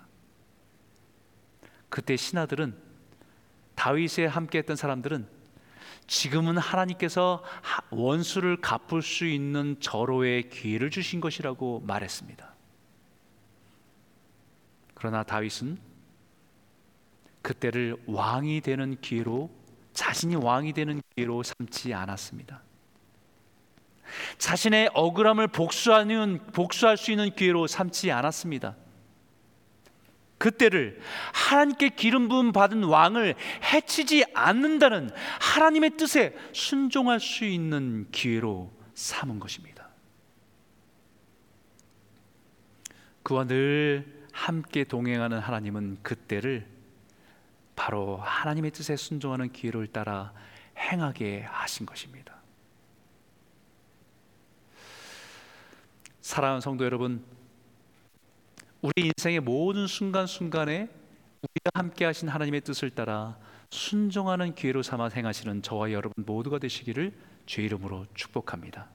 그때 1.89 2.15
신하들은 2.15 2.75
다윗에 3.75 4.25
함께했던 4.25 4.75
사람들은 4.75 5.27
지금은 6.07 6.57
하나님께서 6.57 7.43
원수를 7.91 8.61
갚을 8.61 9.01
수 9.01 9.25
있는 9.25 9.77
절호의 9.79 10.49
기회를 10.49 10.89
주신 10.89 11.19
것이라고 11.19 11.83
말했습니다. 11.85 12.53
그러나 14.93 15.23
다윗은 15.23 15.77
그때를 17.41 17.97
왕이 18.07 18.61
되는 18.61 18.99
기회로 18.99 19.49
자신이 19.93 20.35
왕이 20.35 20.73
되는 20.73 21.01
기회로 21.15 21.43
삼지 21.43 21.93
않았습니다. 21.93 22.61
자신의 24.37 24.91
억울함을 24.93 25.47
복수하는 25.47 26.39
복수할 26.53 26.97
수 26.97 27.11
있는 27.11 27.33
기회로 27.33 27.67
삼지 27.67 28.11
않았습니다. 28.11 28.75
그때를 30.37 30.99
하나님께 31.33 31.89
기름 31.89 32.29
부음 32.29 32.51
받은 32.51 32.83
왕을 32.83 33.35
해치지 33.73 34.25
않는다는 34.33 35.09
하나님의 35.39 35.91
뜻에 35.97 36.35
순종할 36.53 37.19
수 37.19 37.45
있는 37.45 38.07
기회로 38.11 38.71
삼은 38.93 39.39
것입니다. 39.39 39.87
그와 43.23 43.45
늘 43.45 44.25
함께 44.31 44.83
동행하는 44.83 45.39
하나님은 45.39 45.97
그때를 46.03 46.67
바로 47.75 48.17
하나님의 48.17 48.71
뜻에 48.71 48.95
순종하는 48.95 49.51
기회를 49.51 49.87
따라 49.87 50.33
행하게 50.77 51.41
하신 51.41 51.85
것입니다. 51.85 52.36
사랑하는 56.27 56.59
성도 56.59 56.83
여러분, 56.83 57.23
우리 58.81 58.91
인생의 58.97 59.39
모든 59.39 59.87
순간순간에 59.87 60.89
우리가 61.41 61.69
함께 61.73 62.03
하신 62.03 62.27
하나님의 62.27 62.61
뜻을 62.61 62.89
따라 62.89 63.37
순종하는 63.69 64.53
기회로 64.53 64.83
삼아 64.83 65.07
행하시는 65.15 65.61
저와 65.61 65.93
여러분 65.93 66.25
모두가 66.25 66.59
되시기를 66.59 67.13
주 67.45 67.61
이름으로 67.61 68.07
축복합니다. 68.13 68.89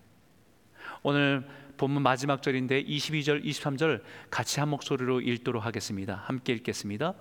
오늘 1.02 1.48
본문 1.78 2.02
마지막 2.02 2.42
절인데 2.42 2.84
22절, 2.84 3.42
23절 3.42 4.02
같이 4.28 4.60
한 4.60 4.68
목소리로 4.68 5.22
읽도록 5.22 5.64
하겠습니다. 5.64 6.16
함께 6.26 6.52
읽겠습니다. 6.52 7.14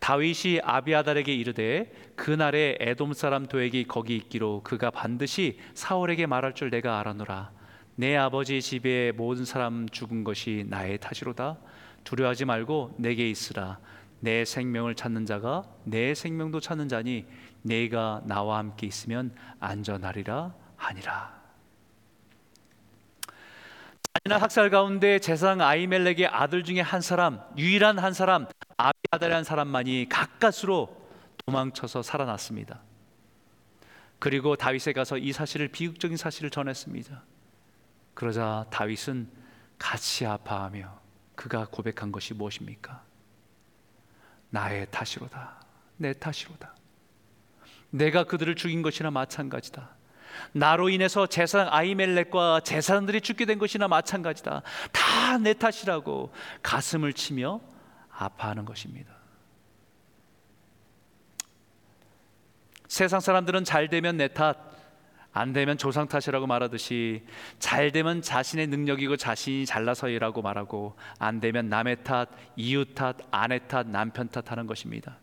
다윗이 0.00 0.60
아비아달에게 0.62 1.34
이르되 1.34 1.90
그날에 2.14 2.76
에돔 2.78 3.14
사람 3.14 3.46
도액이 3.46 3.84
거기 3.84 4.16
있기로 4.16 4.60
그가 4.64 4.90
반드시 4.90 5.58
사울에게 5.72 6.26
말할 6.26 6.54
줄 6.54 6.68
내가 6.68 7.00
알아노라. 7.00 7.58
내 7.96 8.16
아버지 8.16 8.62
집에 8.62 9.12
모든 9.12 9.44
사람 9.44 9.88
죽은 9.88 10.24
것이 10.24 10.64
나의 10.68 10.98
탓이로다. 10.98 11.58
두려워하지 12.04 12.44
말고 12.44 12.94
내게 12.98 13.28
있으라. 13.28 13.78
내 14.20 14.44
생명을 14.44 14.94
찾는 14.94 15.26
자가 15.26 15.64
내 15.84 16.14
생명도 16.14 16.60
찾는 16.60 16.88
자니 16.88 17.26
내가 17.62 18.22
나와 18.24 18.58
함께 18.58 18.86
있으면 18.86 19.34
안전하리라 19.58 20.54
하니라. 20.76 21.40
잔인한 24.24 24.42
학살 24.42 24.70
가운데 24.70 25.18
제사장 25.18 25.60
아이멜렉의 25.60 26.26
아들 26.26 26.64
중에 26.64 26.80
한 26.80 27.00
사람, 27.00 27.40
유일한 27.56 27.98
한 27.98 28.12
사람 28.12 28.46
아비아달이라는 28.76 29.44
사람만이 29.44 30.08
가까스로 30.08 30.96
도망쳐서 31.46 32.02
살아났습니다. 32.02 32.80
그리고 34.18 34.56
다윗에 34.56 34.92
가서 34.92 35.16
이 35.16 35.32
사실을 35.32 35.68
비극적인 35.68 36.16
사실을 36.16 36.50
전했습니다. 36.50 37.22
그러자 38.20 38.66
다윗은 38.68 39.30
같이 39.78 40.26
아파하며 40.26 41.00
그가 41.34 41.66
고백한 41.70 42.12
것이 42.12 42.34
무엇입니까? 42.34 43.02
나의 44.50 44.88
탓이로다. 44.90 45.64
내 45.96 46.12
탓이로다. 46.12 46.74
내가 47.88 48.24
그들을 48.24 48.54
죽인 48.56 48.82
것이나 48.82 49.10
마찬가지다. 49.10 49.88
나로 50.52 50.90
인해서 50.90 51.26
제사 51.26 51.66
아이멜렉과 51.70 52.60
제사장들이 52.60 53.22
죽게 53.22 53.46
된 53.46 53.58
것이나 53.58 53.88
마찬가지다. 53.88 54.60
다 54.92 55.38
내 55.38 55.54
탓이라고 55.54 56.30
가슴을 56.62 57.14
치며 57.14 57.62
아파하는 58.10 58.66
것입니다. 58.66 59.14
세상 62.86 63.20
사람들은 63.20 63.64
잘 63.64 63.88
되면 63.88 64.18
내 64.18 64.28
탓, 64.28 64.69
안 65.32 65.52
되면 65.52 65.78
조상 65.78 66.08
탓이라고 66.08 66.46
말하듯이 66.46 67.24
잘 67.58 67.92
되면 67.92 68.20
자신의 68.20 68.66
능력이고 68.66 69.16
자신이 69.16 69.64
잘나서이라고 69.64 70.42
말하고 70.42 70.96
안 71.18 71.40
되면 71.40 71.68
남의 71.68 72.02
탓, 72.02 72.28
이웃 72.56 72.94
탓, 72.94 73.16
아내 73.30 73.66
탓, 73.68 73.86
남편 73.86 74.28
탓하는 74.28 74.66
것입니다. 74.66 75.18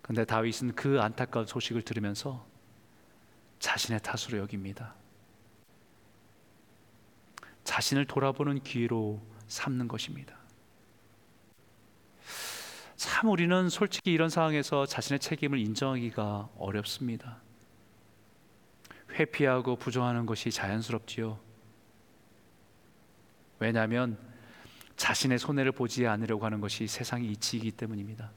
근데 0.00 0.24
다윗은 0.24 0.74
그 0.74 1.00
안타까운 1.00 1.46
소식을 1.46 1.82
들으면서 1.82 2.46
자신의 3.58 4.00
탓으로 4.02 4.38
여깁니다. 4.38 4.94
자신을 7.64 8.04
돌아보는 8.04 8.62
기회로 8.62 9.20
삼는 9.48 9.88
것입니다. 9.88 10.43
참 13.14 13.30
우리는 13.30 13.68
솔직히 13.68 14.12
이런 14.12 14.28
상황에서 14.28 14.86
자신의 14.86 15.20
책임을 15.20 15.56
인정하기가 15.60 16.48
어렵습니다. 16.58 17.36
회피하고 19.12 19.76
부정하는 19.76 20.26
것이 20.26 20.50
자연스럽지요. 20.50 21.38
왜냐하면 23.60 24.18
자신의 24.96 25.38
손해를 25.38 25.70
보지 25.70 26.08
않으려고 26.08 26.44
하는 26.44 26.60
것이 26.60 26.88
세상의 26.88 27.30
이치이기 27.30 27.70
때문입니다. 27.70 28.32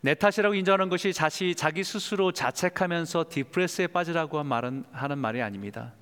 내 0.00 0.14
탓이라고 0.14 0.54
인정하는 0.54 0.88
것이 0.88 1.12
자시 1.12 1.54
자기 1.54 1.84
스스로 1.84 2.32
자책하면서 2.32 3.26
디프레스에 3.28 3.88
빠지라고 3.88 4.42
말은 4.44 4.86
하는 4.92 5.18
말이 5.18 5.42
아닙니다. 5.42 5.92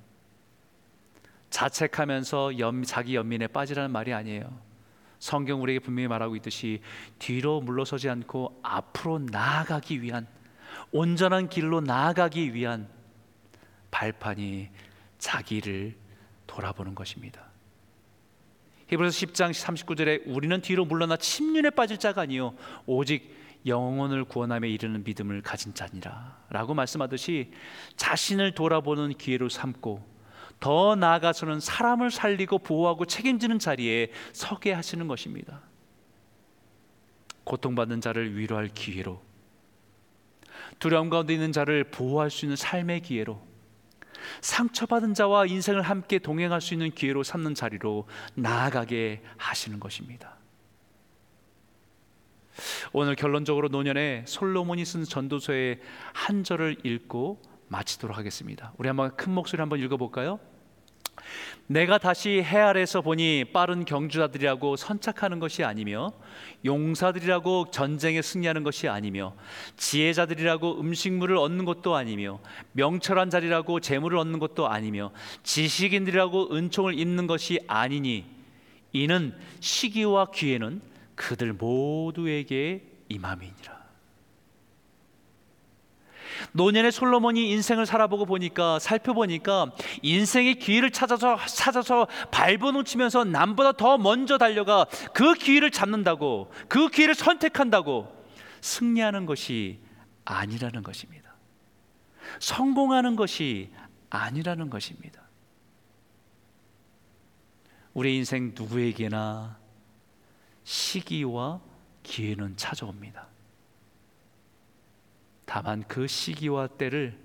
자책하면서 1.49 2.59
연, 2.59 2.83
자기 2.83 3.15
연민에 3.15 3.47
빠지라는 3.47 3.91
말이 3.91 4.13
아니에요. 4.13 4.66
성경 5.19 5.61
우리에게 5.61 5.79
분명히 5.79 6.07
말하고 6.07 6.35
있듯이 6.35 6.81
뒤로 7.19 7.61
물러서지 7.61 8.09
않고 8.09 8.59
앞으로 8.63 9.19
나아가기 9.19 10.01
위한 10.01 10.27
온전한 10.91 11.49
길로 11.49 11.81
나아가기 11.81 12.53
위한 12.53 12.87
발판이 13.91 14.69
자기를 15.17 15.95
돌아보는 16.45 16.95
것입니다. 16.95 17.47
히브리서 18.87 19.25
10장 19.27 19.51
39절에 19.51 20.23
우리는 20.27 20.61
뒤로 20.61 20.85
물러나 20.85 21.17
침륜에 21.17 21.71
빠질 21.71 21.97
자가 21.97 22.21
아니요 22.21 22.55
오직 22.85 23.35
영혼을 23.65 24.23
구원함에 24.23 24.69
이르는 24.69 25.03
믿음을 25.03 25.41
가진 25.41 25.73
자니라라고 25.73 26.73
말씀하듯이 26.73 27.51
자신을 27.97 28.53
돌아보는 28.53 29.13
기회로 29.15 29.49
삼고 29.49 30.16
더 30.59 30.95
나아가서는 30.95 31.59
사람을 31.59 32.11
살리고 32.11 32.59
보호하고 32.59 33.05
책임지는 33.05 33.59
자리에 33.59 34.11
서게 34.33 34.73
하시는 34.73 35.07
것입니다. 35.07 35.61
고통받는 37.43 38.01
자를 38.01 38.37
위로할 38.37 38.67
기회로 38.67 39.21
두려움 40.79 41.09
가운데 41.09 41.33
있는 41.33 41.51
자를 41.51 41.83
보호할 41.85 42.29
수 42.29 42.45
있는 42.45 42.55
삶의 42.55 43.01
기회로 43.01 43.41
상처받은 44.41 45.13
자와 45.13 45.45
인생을 45.45 45.81
함께 45.81 46.19
동행할 46.19 46.59
수 46.59 46.73
있는 46.73 46.91
기회로 46.91 47.23
삼는 47.23 47.55
자리로 47.55 48.07
나아가게 48.35 49.21
하시는 49.37 49.79
것입니다. 49.79 50.35
오늘 52.91 53.15
결론적으로 53.15 53.67
노년에 53.67 54.25
솔로몬이 54.27 54.83
쓴 54.83 55.03
전도서의 55.03 55.79
한 56.13 56.43
절을 56.43 56.77
읽고 56.83 57.41
마치도록 57.67 58.17
하겠습니다. 58.17 58.73
우리 58.77 58.87
한번 58.87 59.15
큰 59.15 59.33
목소리 59.33 59.59
한번 59.59 59.79
읽어볼까요? 59.79 60.39
내가 61.67 61.97
다시 61.97 62.41
해 62.41 62.59
아래서 62.59 63.01
보니 63.01 63.45
빠른 63.51 63.83
경주자들이라고 63.83 64.77
선착하는 64.77 65.39
것이 65.39 65.63
아니며 65.63 66.13
용사들이라고 66.63 67.71
전쟁에 67.71 68.21
승리하는 68.21 68.63
것이 68.63 68.87
아니며 68.87 69.35
지혜자들이라고 69.75 70.79
음식물을 70.79 71.35
얻는 71.35 71.65
것도 71.65 71.95
아니며 71.95 72.39
명철한 72.71 73.29
자리라고 73.29 73.81
재물을 73.81 74.17
얻는 74.17 74.39
것도 74.39 74.69
아니며 74.69 75.11
지식인들이라고 75.43 76.55
은총을 76.55 76.97
입는 76.97 77.27
것이 77.27 77.59
아니니 77.67 78.25
이는 78.93 79.35
시기와 79.59 80.31
기회는 80.31 80.81
그들 81.15 81.51
모두에게 81.53 82.83
임함이니라. 83.09 83.76
노년의 86.51 86.91
솔로몬이 86.91 87.49
인생을 87.51 87.85
살아보고 87.85 88.25
보니까 88.25 88.79
살펴보니까 88.79 89.71
인생의 90.01 90.55
기회를 90.55 90.91
찾아서 90.91 91.37
찾아서 91.45 92.07
밟아놓치면서 92.31 93.25
남보다 93.25 93.73
더 93.73 93.97
먼저 93.97 94.37
달려가 94.37 94.85
그 95.13 95.33
기회를 95.33 95.71
잡는다고 95.71 96.51
그 96.67 96.89
기회를 96.89 97.15
선택한다고 97.15 98.15
승리하는 98.61 99.25
것이 99.25 99.79
아니라는 100.25 100.83
것입니다. 100.83 101.33
성공하는 102.39 103.15
것이 103.15 103.71
아니라는 104.09 104.69
것입니다. 104.69 105.21
우리 107.93 108.15
인생 108.15 108.53
누구에게나 108.53 109.57
시기와 110.63 111.61
기회는 112.03 112.57
찾아옵니다. 112.57 113.27
다만 115.47 115.81
그 115.87 116.07
시기와 116.07 116.67
때를 116.67 117.17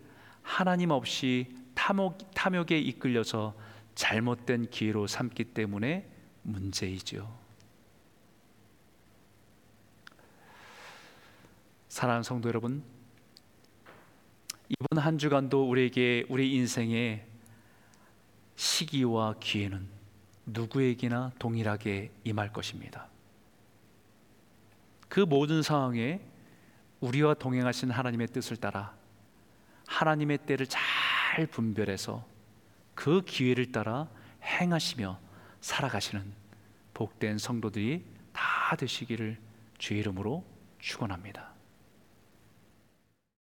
하나님 0.42 0.90
없이 0.90 1.48
탐욕, 1.74 2.16
탐욕에 2.34 2.78
이끌려서 2.78 3.52
잘못된 3.96 4.70
기회로 4.70 5.08
삼기 5.08 5.44
때문에 5.46 6.08
문제이죠. 6.42 7.36
사랑하는 11.88 12.22
성도 12.22 12.48
여러분, 12.48 12.84
이번 14.68 15.04
한 15.04 15.18
주간도 15.18 15.68
우리에게 15.68 16.24
우리 16.28 16.54
인생의 16.54 17.26
시기와 18.54 19.34
기회는 19.40 19.88
누구에게나 20.46 21.32
동일하게 21.40 22.12
임할 22.22 22.52
것입니다. 22.52 23.08
그 25.08 25.20
모든 25.20 25.60
상황에 25.62 26.31
우리와 27.02 27.34
동행하신 27.34 27.90
하나님의 27.90 28.28
뜻을 28.28 28.56
따라 28.56 28.94
하나님의 29.88 30.38
때를 30.38 30.66
잘 30.66 31.46
분별해서 31.48 32.24
그 32.94 33.22
기회를 33.22 33.72
따라 33.72 34.08
행하시며 34.42 35.18
살아가시는 35.60 36.32
복된 36.94 37.38
성도들이 37.38 38.04
다 38.32 38.76
되시기를 38.76 39.36
주의 39.78 40.00
이름으로 40.00 40.44
축원합니다. 40.78 41.51